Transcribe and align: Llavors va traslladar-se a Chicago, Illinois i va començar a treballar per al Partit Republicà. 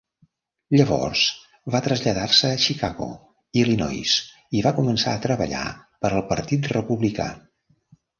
Llavors 0.75 1.19
va 1.75 1.81
traslladar-se 1.87 2.49
a 2.53 2.61
Chicago, 2.63 3.07
Illinois 3.63 4.13
i 4.61 4.63
va 4.69 4.73
començar 4.79 5.13
a 5.13 5.21
treballar 5.27 5.67
per 6.07 6.11
al 6.13 6.25
Partit 6.33 6.71
Republicà. 6.73 7.29